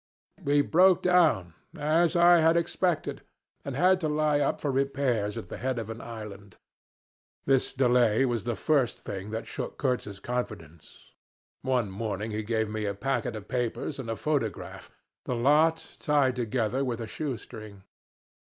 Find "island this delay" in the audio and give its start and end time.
6.01-8.25